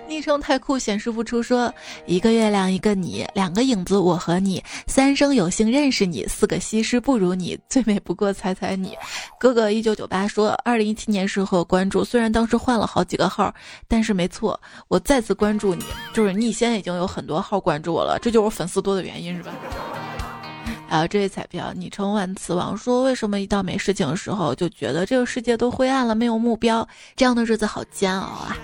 [0.08, 1.72] 昵称太酷显示不出，说
[2.06, 8.96] 一个月亮一个你，两个影子我和你，三生有幸认识你，四个西施不如你，最美不过踩踩你。
[9.38, 13.52] 哥哥一九九八说，二零一七年时候关注，虽然当时换了好几个号，
[13.88, 19.52] 但是没错，我再次关注你，就是你现在已经有很多号关注我了，这就是我粉丝多的原因是吧？
[20.88, 26.86] 还有这位彩票，昵称万磁王说，为什么一到没事情的时候就觉得这个世界都灰暗了，没有目标，
[27.16, 28.54] 这样的日子好煎熬啊。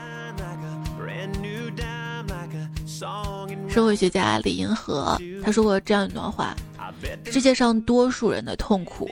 [3.78, 6.52] 社会学家李银河他说过这样一段话：
[7.26, 9.08] 世界上多数人的痛苦，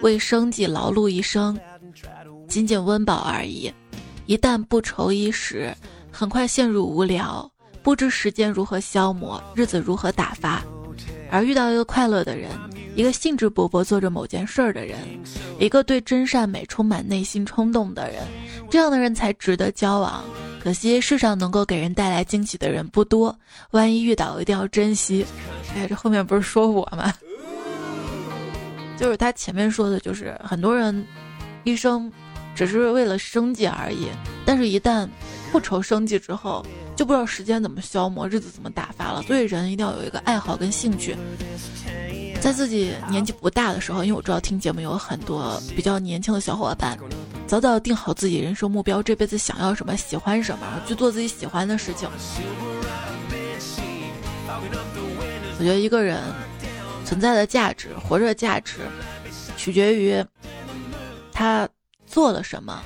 [0.00, 1.54] 为生计劳碌一生，
[2.48, 3.70] 仅仅温饱而已。
[4.24, 5.70] 一旦不愁衣食，
[6.10, 7.46] 很快陷入无聊，
[7.82, 10.62] 不知时间如何消磨，日子如何打发。
[11.30, 12.50] 而遇到一个快乐的人，
[12.96, 14.96] 一个兴致勃勃做着某件事儿的人，
[15.58, 18.22] 一个对真善美充满内心冲动的人，
[18.70, 20.24] 这样的人才值得交往。
[20.62, 23.34] 可惜世上能够给人带来惊喜的人不多，
[23.70, 25.24] 万一遇到一定要珍惜。
[25.74, 27.12] 哎，这后面不是说我吗？
[28.98, 31.06] 就是他前面说的，就是很多人
[31.64, 32.12] 一生
[32.54, 34.08] 只是为了生计而已，
[34.44, 35.08] 但是一旦
[35.50, 36.62] 不愁生计之后，
[36.94, 39.22] 就不知道时间怎么消磨，日子怎么打发了。
[39.22, 41.16] 所以人一定要有一个爱好跟兴趣。
[42.40, 46.98] 在自己年纪不大的时候，因为我知道听节目有很多比较年轻的小伙伴，
[47.46, 52.08] 早早定好自己人生目标，这辈子想要什么，喜欢什么，去做自己喜欢的事情。
[55.58, 56.18] 我觉得一个人
[57.04, 58.78] 存在的价值、活着的价值，
[59.58, 60.24] 取决于
[61.32, 61.68] 他
[62.06, 62.82] 做了什么，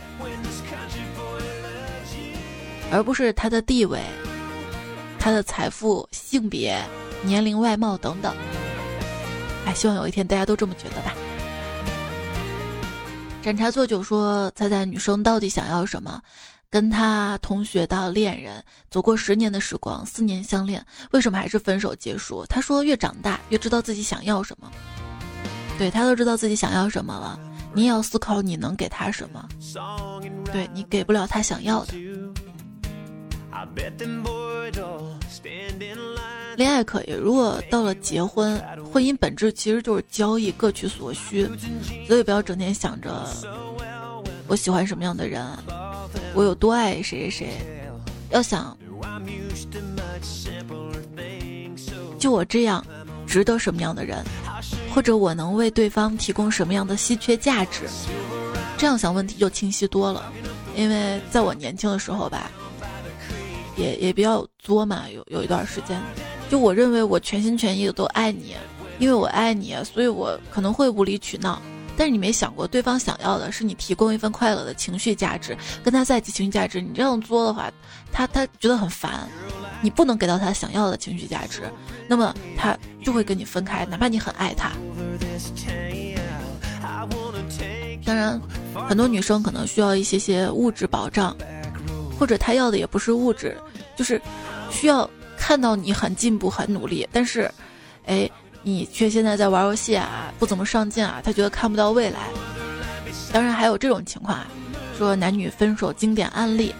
[2.90, 4.00] 而不是他的地位、
[5.18, 6.76] 他的财富、性别、
[7.22, 8.34] 年龄、外貌等等。
[9.66, 11.14] 哎，希望有一天大家都这么觉得吧。
[13.42, 16.20] 斩茶做酒说：“猜猜女生到底想要什么？
[16.70, 24.70] 跟他同学到恋人，走过十年的时光，四年相恋，为什么还是分手结束？”他说：“越长大越知道自己想要什么。”
[25.78, 27.38] 对他都知道自己想要什么了，
[27.74, 29.48] 你也要思考你能给他什么。
[30.52, 31.94] 对你给不了他想要的。
[36.56, 38.60] 恋爱可以，如果到了结婚，
[38.92, 41.48] 婚姻本质其实就是交易，各取所需，
[42.06, 43.10] 所以不要整天想着
[44.46, 45.44] 我喜欢什么样的人，
[46.34, 47.48] 我有多爱谁谁谁，
[48.30, 48.76] 要想
[52.18, 52.84] 就我这样
[53.26, 54.22] 值得什么样的人，
[54.94, 57.82] 或者我能为对方提供什么样的稀缺价值，
[58.78, 60.32] 这样想问题就清晰多了。
[60.76, 62.50] 因为在我年轻的时候吧，
[63.76, 66.00] 也也比较作嘛，有有一段时间。
[66.54, 68.54] 就我认为我全心全意的都爱你，
[69.00, 71.60] 因为我爱你，所以我可能会无理取闹。
[71.96, 76.80] 但是你没想过，对方想要的是你提供一份快乐的情绪价值，跟他在一起情绪价值。
[76.80, 77.68] 你这样做的话，
[78.12, 79.28] 他他觉得很烦，
[79.82, 81.62] 你不能给到他想要的情绪价值，
[82.06, 84.70] 那么他就会跟你分开，哪怕你很爱他。
[88.06, 88.40] 当然，
[88.88, 91.36] 很多女生可能需要一些些物质保障，
[92.16, 93.56] 或者她要的也不是物质，
[93.96, 94.22] 就是
[94.70, 95.10] 需要。
[95.46, 97.52] 看到你很进步、很努力，但是，
[98.06, 98.26] 哎，
[98.62, 102.30] 你却现在在玩游戏啊，不怎么上进啊，他觉得看不到未来。
[103.30, 104.46] 当然还有这种情况啊，
[104.96, 106.74] 说男女分手经典案例：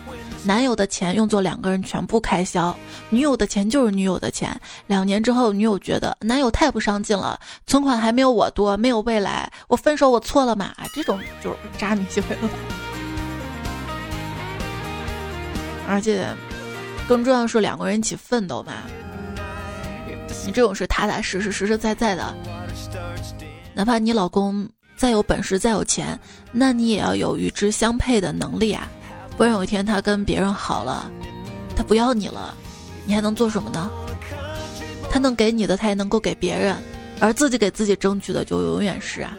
[0.45, 2.75] 男友的钱用作两个人全部开销，
[3.11, 4.59] 女友的钱就是女友的钱。
[4.87, 10.73] 两年之后，女友觉得男友太不上进了，存款还没有我多，没有未来，我分手我错了嘛？
[10.95, 12.49] 这种就是渣女行为了。
[15.87, 16.27] 而且。
[17.07, 18.73] 更重要的是两个人一起奋斗嘛，
[20.47, 22.35] 你这种是踏踏实实、实实在在的。
[23.75, 26.19] 哪怕你老公再有本事、再有钱，
[26.51, 28.89] 那你也要有与之相配的能力啊，
[29.37, 31.11] 不然有一天他跟别人好了，
[31.77, 32.55] 他不要你了，
[33.05, 33.91] 你还能做什么呢？
[35.11, 36.75] 他能给你的，他也能够给别人，
[37.21, 39.37] 而自己给自己争取的，就永远是啊。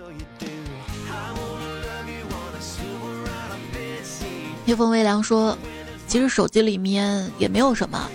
[4.66, 5.58] 夜风微凉说。
[6.08, 8.10] 其实手机里面也没有什么，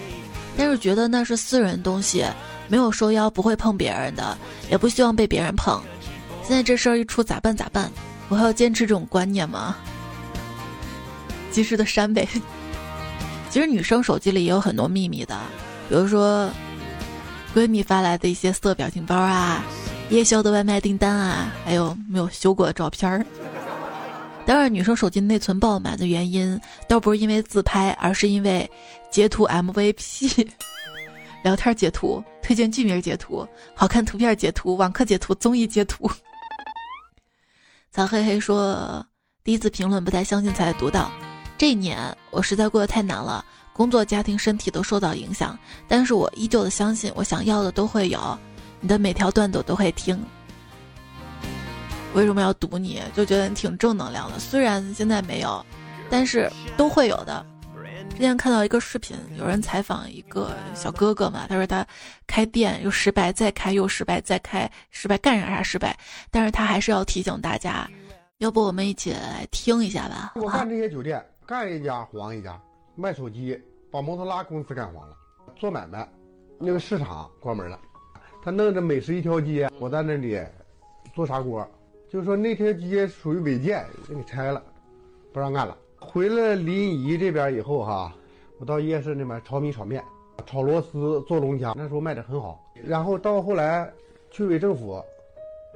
[0.57, 2.25] 但是觉得那是私人东西，
[2.69, 4.37] 没有收腰，不会碰别人的，
[4.71, 5.81] 也不希望被别人碰。
[6.43, 7.57] 现在这事儿一出，咋办？
[7.57, 7.91] 咋办？
[8.29, 9.77] 我还要坚持这种观念吗？
[11.51, 12.29] 及时的删呗。
[13.51, 15.37] 其实女生手机里也有很多秘密的，
[15.89, 16.49] 比如说
[17.53, 19.65] 闺蜜发来的一些色表情包啊，
[20.11, 23.27] 夜宵的外卖订单啊，还有没有修过的照片儿。
[24.47, 28.69] 当然，女生手机内存爆满的原因，倒不是因为自拍，而是因为
[29.11, 30.49] 截图 MVP、
[31.45, 36.11] 聊天截图、推荐剧名截图、好看图片截图、网课截图、综艺截图。
[37.93, 39.07] 曹黑黑说
[39.45, 41.11] ：“第一次评论不太相信，才读到。
[41.57, 41.99] 这一年
[42.31, 48.39] 我实在过得太难了，工作、家庭、身体都受到影响，但是我依旧的相信，我想要的都会有。
[48.81, 50.21] 你的每条段子我都会听。
[52.15, 53.01] 为什么要堵你？
[53.15, 54.39] 就觉得你挺正能量的。
[54.39, 55.65] 虽然现在没有，
[56.11, 57.47] 但是都会有的。
[58.11, 61.87] 之前看到一个视频，有人采访一个小哥哥嘛，他说他
[62.27, 65.97] 开店又失败，再开又失败，再开失败，干啥啥失败，
[66.31, 67.89] 但是他还是要提醒大家，
[68.39, 70.33] 要不我们一起来听一下吧。
[70.35, 72.61] 我干这些酒店，干一家黄一家，
[72.97, 73.59] 卖手机
[73.91, 75.17] 把摩托拉公司干黄了，
[75.57, 76.07] 做买卖，
[76.59, 77.79] 那个市场关门了，
[78.45, 80.39] 他弄着美食一条街，我在那里
[81.15, 81.67] 做砂锅，
[82.11, 84.61] 就说那条街属于违建，就给拆了，
[85.33, 85.77] 不让干了。
[86.01, 88.13] 回了临沂这边以后哈，
[88.59, 90.03] 我到夜市那边炒米炒面，
[90.45, 92.61] 炒螺丝做龙虾，那时候卖的很好。
[92.85, 93.89] 然后到后来，
[94.29, 95.01] 区委政府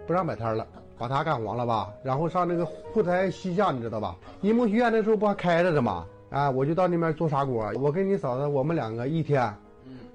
[0.09, 0.67] 不让摆摊了，
[0.99, 1.95] 把它干黄了吧？
[2.03, 4.17] 然后上那个沪台西巷，你知道吧？
[4.41, 6.05] 银梦学院那时候不还开着的吗？
[6.31, 7.71] 啊，我就到那边做砂锅。
[7.77, 9.55] 我跟你嫂子，我们两个一天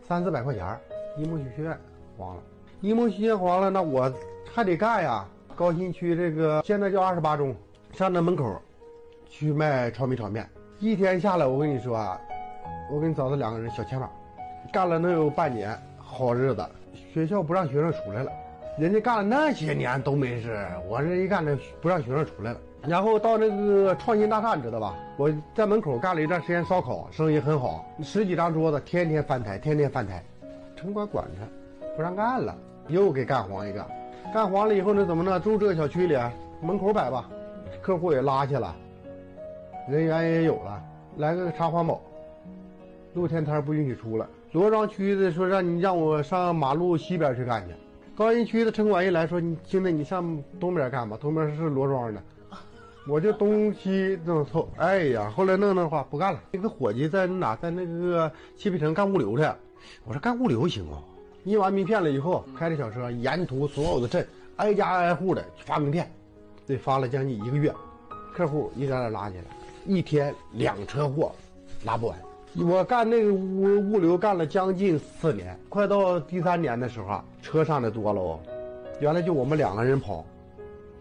[0.06, 0.78] 三四百块钱。
[1.18, 1.80] 银梦学院
[2.18, 2.44] 黄了，
[2.82, 4.14] 银梦学院黄了，那我
[4.54, 5.26] 还得干呀。
[5.60, 7.54] 高新区这个现在叫二十八中，
[7.92, 8.58] 上那门口。
[9.28, 10.50] 去卖炒米炒面，
[10.80, 12.20] 一天下来，我跟你说啊，
[12.90, 14.10] 我跟嫂子两个人小钱包，
[14.72, 16.66] 干了能有半年好日子。
[17.14, 18.32] 学校不让学生出来了，
[18.78, 22.60] 人家干了那些年都没事，我这一干这不让学生出来了。
[22.88, 24.96] 然后到那个创新大厦，你知道吧？
[25.18, 30.24] 我在门口干了一段时间烧烤，生意很好，十几张桌子，天天翻台，天天翻台。
[30.78, 32.58] 城管管着，不让干了，
[32.88, 33.86] 又给干黄一个。
[34.32, 35.40] 干黄了以后呢，怎么呢？
[35.40, 36.16] 住这个小区里，
[36.62, 37.28] 门口摆吧，
[37.82, 38.76] 客户也拉去了。
[39.90, 40.80] 人员也有了，
[41.18, 42.00] 来个查环保，
[43.16, 44.28] 露天摊不允许出来。
[44.52, 47.74] 罗庄区的说让你让我上马路西边去干去，
[48.16, 52.22] 高新区的城管一来说你兄弟你上东边干吧，东边是罗庄的，
[53.08, 54.70] 我就东西这么凑。
[54.78, 56.40] 哎呀，后来弄弄的话不干了。
[56.52, 59.44] 那个伙计在哪在那个汽配城干物流去，
[60.06, 61.02] 我说干物流行啊。
[61.46, 64.28] 印完名片了以后，开着小车沿途所有的镇
[64.58, 66.12] 挨家挨户的发名片，
[66.68, 67.74] 得发了将近一个月，
[68.34, 69.46] 客户一点点拉进来。
[69.86, 71.32] 一天两车货，
[71.86, 72.18] 拉不完。
[72.68, 78.40] 我干那个物物流干了将近四年，快到第三年的时候啊，车上的多了。
[79.00, 80.26] 原来就我们两个人跑，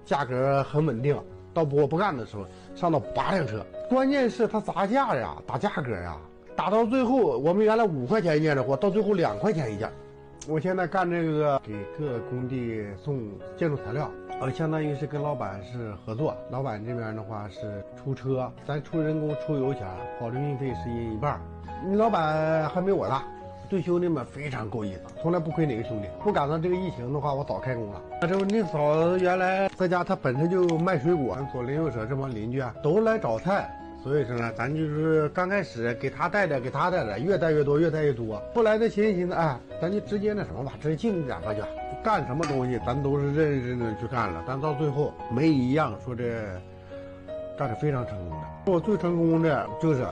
[0.04, 1.18] 价格很稳定。
[1.52, 2.44] 到我不干的时候，
[2.76, 3.64] 上到八辆车。
[3.88, 6.16] 关键是他砸价呀，打价格呀，
[6.54, 9.90] 打到最后，我们原来五块钱一件的货，到最后两块钱一件。
[10.48, 13.20] 我现在干这个，给各工地送
[13.54, 14.10] 建筑材料。
[14.40, 19.86] 呃，相当于是跟老板是合作，老板这边的话是出车，咱出人工出油钱，
[20.18, 21.38] 保证运费是一一半。
[21.86, 23.22] 你老板还没我大，
[23.68, 26.08] 对兄弟们非常够意思，从来不亏哪个兄弟。
[26.24, 28.00] 不赶上这个疫情的话，我早开工了。
[28.22, 33.70] 那这不你嫂子原来在家，她本身就卖水果，左邻右舍这帮邻居啊都来找菜，
[34.02, 38.40] 所以说呢，咱就是刚开始给他带点，给他带点，越带越多，越带越多。
[38.54, 41.60] 后来呢，寻思寻思，哎，咱就直接那什么吧，直接进两个去。
[42.04, 46.44] 干什么东西，咱都是认认真真去干了，但到最后没一样说这
[47.58, 48.72] 干的非常成功的。
[48.72, 50.06] 我最成功的就是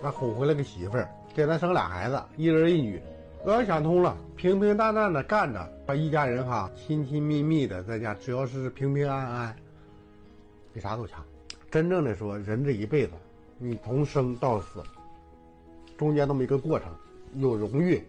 [0.00, 3.02] 他哄回来个媳妇儿，给咱生俩孩子，一儿一女。
[3.44, 9.56] 我想通了，平平淡淡的干着，把一家人哈亲亲密密的在家，只要是平平安安，
[10.72, 11.20] 比啥都强。
[11.72, 13.12] 真正的说，人这一辈子，
[13.64, 14.82] 你从生到死，
[15.96, 16.88] 中间那么一个过程，
[17.36, 18.02] 有荣誉。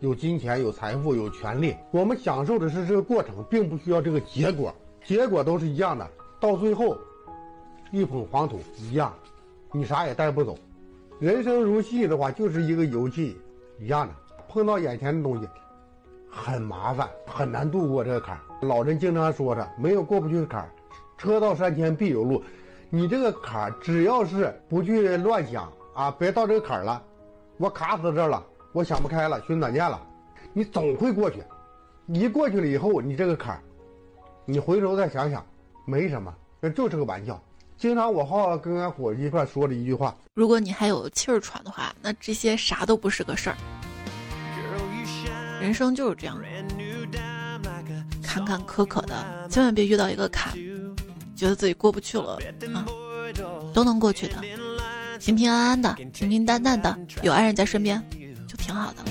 [0.00, 6.10] 有金钱，有财富，有权利，我们享受的是这个过程，并不需要这个结果，结果都是一样的。
[6.40, 6.96] 到最后，
[7.90, 9.12] 一捧黄土一样，
[9.70, 10.56] 你啥也带不走。
[11.20, 13.36] 人生如戏的话，就是一个游戏
[13.78, 14.14] 一样的。
[14.48, 15.46] 碰到眼前的东西，
[16.30, 18.40] 很麻烦，很难度过这个坎儿。
[18.66, 20.70] 老人经常说着，没有过不去的坎儿，
[21.18, 22.42] 车到山前必有路。
[22.90, 27.02] 你这个坎儿，只要是不去乱想啊，别到这个坎儿了，
[27.56, 28.42] 我卡死这儿了。
[28.72, 30.00] 我想不开了，寻短见了，
[30.52, 31.42] 你总会过去。
[32.08, 33.62] 一过去了以后，你这个坎儿，
[34.44, 35.46] 你回头再想想，
[35.84, 37.40] 没什么，这就是个玩笑。
[37.76, 43.56] 经常我好跟俺伙计一块说的一句话：如果你还有气儿喘的话，那这些啥都不是个事儿。
[45.60, 46.36] 人生就是这样，
[48.22, 50.52] 坎坎坷坷的，千万别遇到一个坎，
[51.34, 52.38] 觉得自己过不去了
[52.74, 52.86] 啊，
[53.72, 54.36] 都能过去的，
[55.20, 58.02] 平平安安的，平平淡淡的，有爱人在身边，
[58.48, 59.04] 就挺好的。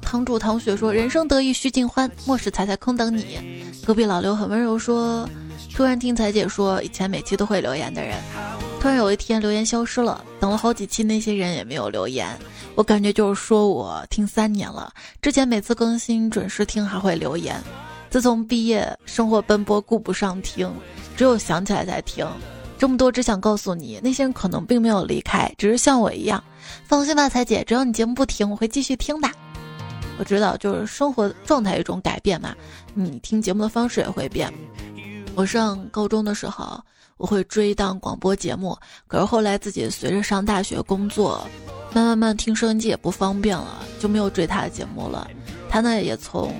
[0.00, 5.28] 堂主唐雪说：“人生得意须尽欢，莫使彩彩空等你。”隔壁老刘很温柔说
[5.74, 8.16] ：“突然听彩姐说，以前每期都会留言的人，
[8.80, 12.38] 突然有一天留言消失了，等了好几期那些人也没有留言，
[12.78, 17.60] 我感觉就是说我听三年了，之前每次更新准时听还会留言，
[18.08, 20.72] 自从毕业生活奔波顾不上听，
[21.16, 22.24] 只有想起来才听。
[22.78, 26.40] 这么多只想告诉你，那些人可能并没有离开，只是像我一样。”
[26.86, 29.28] 放心吧，彩姐，只要你节目不停，我会继续听的。
[30.16, 32.54] 我知道，就是生活状态一种改变嘛，
[32.94, 34.54] 你听节目的方式也会变。
[35.34, 36.80] 我上高中的时候，
[37.16, 41.44] 我会追一档广播节目，可是后来自己随着上大学工作，
[41.92, 45.28] 慢慢慢听收音机也不方便了，就没有追他的节目了。
[45.68, 46.54] 他呢也从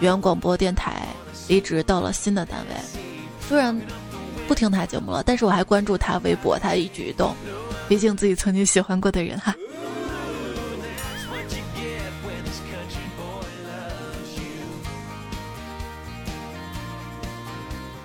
[0.00, 1.06] 原广播电台
[1.48, 2.74] 离职到了新的单位，
[3.48, 3.78] 虽然
[4.46, 7.34] 不听他节目了，但是我还关注他微博，他一举一动。
[7.88, 9.54] 毕竟自己曾经喜欢过的人哈。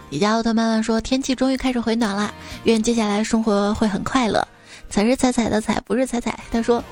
[0.09, 2.31] 迪迦奥特曼说：“天气终于开始回暖了，
[2.65, 4.47] 愿接下来生活会很快乐。”
[4.93, 6.37] 才是彩彩的彩，不是彩彩。
[6.51, 6.83] 他说：“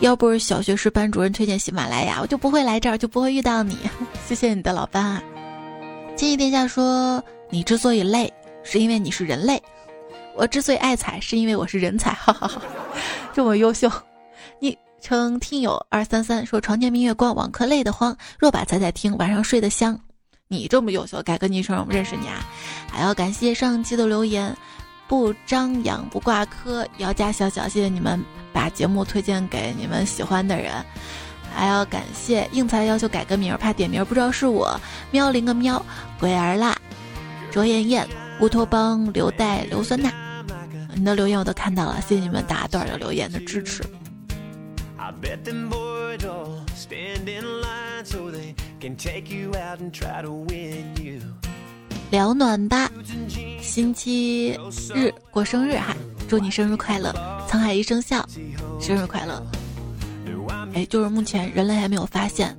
[0.00, 3.76] 要不是小学时班主任推荐喜马拉雅，我就不会来这儿，就不会遇到你。
[4.26, 5.22] 谢谢你的老班啊。”
[6.16, 7.22] 建议殿下说
[7.52, 8.32] ：“你之所以累，
[8.64, 9.62] 是因为你是人类。”
[10.34, 12.62] 我之所以爱彩，是因为我是人才， 哈哈哈，
[13.34, 13.92] 这么优秀。
[14.58, 18.16] 昵称听友二三三说：床前明月光，网课累得慌。
[18.38, 20.00] 若把彩彩听，晚上睡得香。
[20.48, 22.40] 你这么优秀，改个昵称，我们认识你啊。
[22.90, 24.56] 还要感谢上期的留言，
[25.08, 28.22] 不张扬不挂科，姚家小小，谢谢你们
[28.52, 30.72] 把节目推荐给你们喜欢的人。
[31.54, 34.80] 还要感谢应财要求改个名，怕点名不知道是我。
[35.10, 35.84] 喵灵个喵，
[36.18, 36.74] 鬼儿啦，
[37.50, 38.08] 卓妍妍。
[38.40, 40.10] 乌托邦刘代硫酸钠，
[40.94, 43.84] 你的留言我都看到了，谢谢你们大段的留言的支持。
[52.12, 52.90] 聊暖吧，
[53.62, 54.54] 星期
[54.94, 55.96] 日过生日哈，
[56.28, 57.10] 祝你生日快乐，
[57.48, 58.22] 沧海一声笑，
[58.78, 59.42] 生日快乐。
[60.74, 62.54] 哎，就是目前人类还没有发现，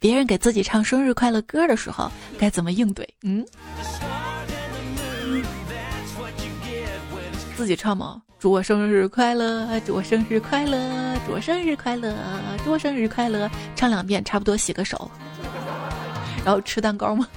[0.00, 3.46] 别人给自己唱生日快乐歌的时候该怎么应对，嗯。
[7.56, 8.20] 自己唱吗？
[8.40, 12.12] 祝我生日快乐，祝我生日快乐，祝我生日快乐，
[12.64, 15.08] 祝我生日快乐，唱两遍，差不多洗个手，
[16.44, 17.28] 然后吃蛋糕吗？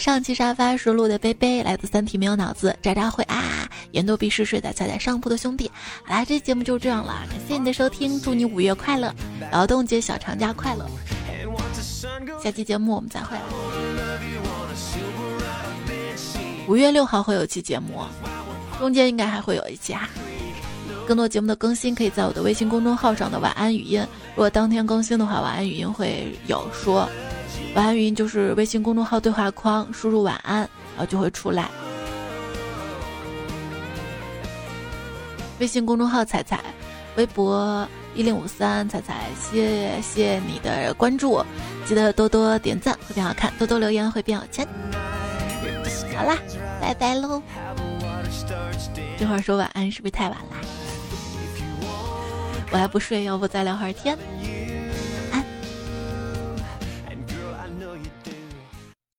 [0.00, 5.70] 上期沙发是录的杯杯，来自三体没有脑子，渣渣会啊，言多必失，睡在踩在上铺的兄弟。
[6.04, 9.14] 好啦，这节目就这样了，感谢你的收听，祝你五月快乐，
[9.52, 10.86] 劳动节小长假快乐，
[12.42, 13.36] 下期节目我们再会。
[16.66, 18.00] 五月六号会有期节目，
[18.78, 20.08] 中间应该还会有一期哈。
[21.06, 24.00] 更多节目的更新可以在我的微信公众号上的晚安语音，
[24.34, 27.06] 如果当天更新的话，晚安语音会有说。
[27.74, 31.68] 晚安语音就是微信公众号对话框输入晚安，然后就会出来。
[35.60, 36.58] 微信公众号彩彩，
[37.16, 41.44] 微博一零五三彩彩，谢谢你的关注，
[41.86, 44.66] 记得多多点赞会变好看，多多留言会变有钱。
[46.16, 46.36] 好啦，
[46.80, 47.40] 拜拜喽！
[49.18, 50.56] 这会儿说晚安是不是太晚了？
[52.72, 54.18] 我还不睡，要不再聊会儿天？